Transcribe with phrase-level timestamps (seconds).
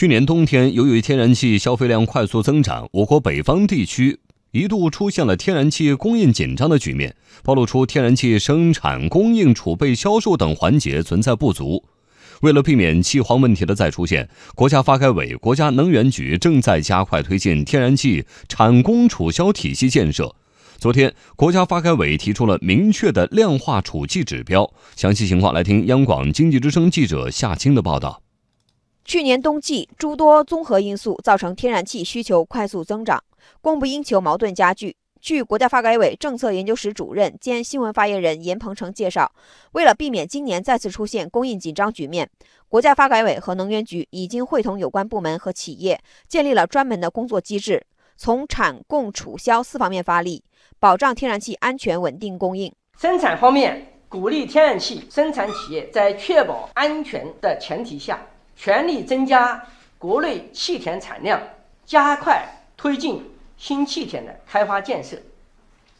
[0.00, 4.18] 去年冬天，由于天然气消费量快速增长，我国北方地区
[4.50, 11.84] 一度出现了天然气供应紧张的局面，暴露出天然气生产、供应、储备、销售等环节存在不足。
[12.40, 20.34] 为了避免气荒问题的再出现，国家发改委、国家能源局正在加快推进天然气产供储销体系建设。
[20.78, 24.72] 昨天，国家发改委提出了明确的量化储气指标。
[24.96, 28.22] 详细情况，来听央广经济之声记者夏青的报道。
[29.04, 33.22] 去年冬季，诸多综合因素造成天然气需求快速增长，
[33.60, 34.96] 供不应求矛盾加剧。
[35.20, 39.30] 据国家发改委政策研究室主任兼新闻发言人严鹏程介绍，
[39.72, 42.30] 为了避免今年再次出现供应紧张局面，
[42.68, 47.84] 国家发改委和能源局已经会同有关部门和企业建立了专门的工作机制，
[48.16, 50.42] 从产、供、储、销四方面发力，
[50.78, 52.72] 保障天然气安全稳定供应。
[52.98, 58.24] 生产方面，鼓励天然气生产企业在确保安全的前提下。
[58.62, 61.40] 全力增加国内气田产量，
[61.86, 62.46] 加快
[62.76, 63.24] 推进
[63.56, 65.16] 新气田的开发建设。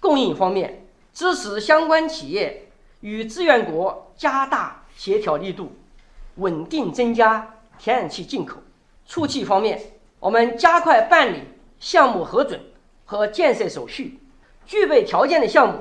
[0.00, 2.66] 供应方面，支持相关企业
[3.00, 5.70] 与资源国加大协调力度，
[6.34, 8.56] 稳定增加天然气进口。
[9.06, 9.80] 储气方面，
[10.18, 11.38] 我们加快办理
[11.78, 12.60] 项目核准
[13.04, 14.18] 和建设手续，
[14.66, 15.78] 具备条件的项目，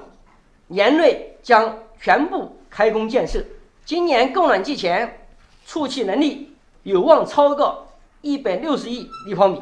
[0.68, 3.44] 年内将全部开工建设。
[3.84, 5.26] 今年供暖季前，
[5.66, 6.54] 储气能力。
[6.88, 7.86] 有望超过
[8.22, 9.62] 一百六十亿立方米。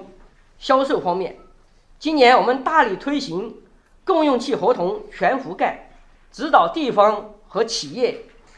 [0.60, 1.36] 销售方面，
[1.98, 3.52] 今年我们大力推行
[4.04, 5.90] 共用气合同全覆盖，
[6.32, 8.16] 指导地方和企业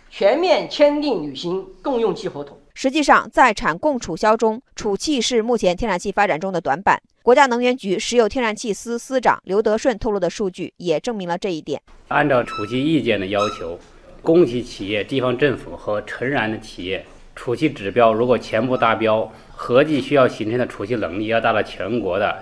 [0.10, 2.58] 全面签订履行共用气合同。
[2.73, 7.02] 实际上，在产供储销中，储气是目前天然气发展中的短板。
[7.23, 11.82] 国家能源局石油天然气司司长刘德顺透露的数据也证明了这一点。
[12.10, 13.80] 按照储气意见的要求，
[14.22, 17.06] 供气企业、地方政府和承燃的企业。
[17.38, 22.36] 储气指标如果全部达标，合计需要形成的储气能力要达到全国的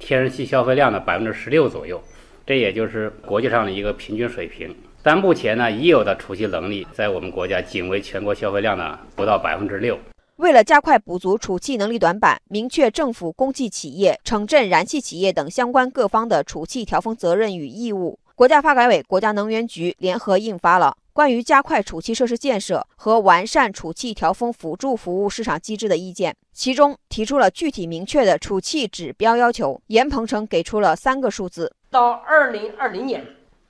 [0.00, 2.02] 天然气消费量的百分之十六左右，
[2.44, 4.74] 这也就是国际上的一个平均水平。
[5.04, 9.96] 但目前呢，已有的储气能力在我们国家仅为全国消费量的不到百分之六。
[10.36, 20.96] 为了加快补足储气能力短板，明确政府、公企企业、城镇燃气企业等相关各方的储气调峰责任与义务，国家发改委、国家能源局联合印发了。
[21.20, 29.78] 关于加快储气设施建设和完善储气调峰辅助服务市场机制的意见，其中提出了具体明确的储气指标要求。
[29.88, 33.22] 严鹏程给出了三个数字：到二零二零年，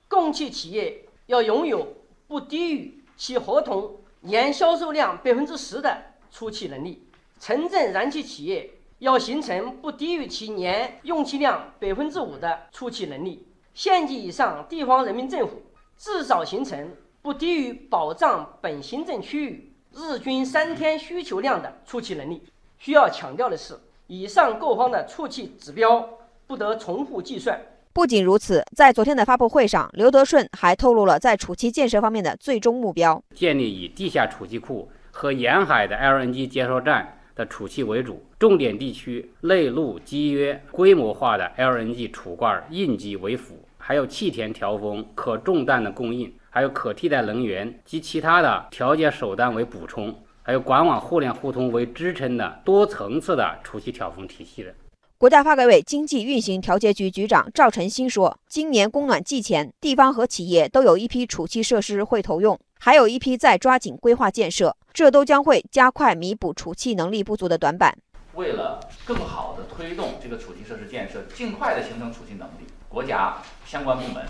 [0.07, 1.93] 供气企业要拥有
[2.25, 6.01] 不低于其合同年销售量百分之十的
[6.31, 6.99] 储气能力；
[7.37, 13.39] 城镇燃气企业要形成不低于其年用气量百分之五的储气能力；
[13.73, 15.61] 县级以上地方人民政府
[15.97, 16.89] 至少形成。
[17.23, 22.41] 不低于保障本行政区域日均三天需求量的储气能力。
[22.79, 23.77] 需要强调的是，
[24.07, 26.09] 以上各方的储气指标
[26.47, 27.61] 不得重复计算。
[27.93, 46.33] 不仅如此，在昨天的发布会上，刘德顺还透露了在储气建设方面的最终目标：建立以地下储气库和沿海的 LNG 接收站的储气为主，重点地区内陆集约规模化的 LNG 储罐应急为辅，还有气田调峰、可重担的供应。
[46.53, 50.13] 还有可替代能源及其他的调节手段为补充，
[50.43, 54.73] 还有管网互联互通为支撑的多层次的储气调峰体系的。
[55.17, 67.97] 国家发改委经济运行调节局局长赵晨新说，今年供暖季前，地方和企业都有一批储气设施会投用，还有一批在抓紧规划建设，这都将会加快弥补储气能力不足的短板。
[68.33, 74.25] 为了更好地推动这个储气设施建设，尽快地形成储气能力，国家相关部门。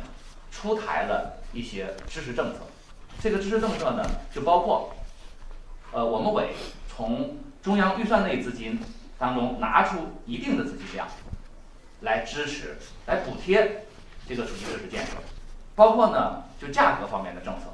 [0.52, 2.60] 出台了一些支持政策，
[3.20, 4.94] 这个支持政策呢，就包括，
[5.92, 6.50] 呃，我们委
[6.94, 8.80] 从中央预算内资金
[9.18, 11.08] 当中拿出一定的资金量，
[12.02, 13.86] 来支持、来补贴
[14.28, 15.14] 这个储气设施建设，
[15.76, 17.68] 包括呢，就价格方面的政策。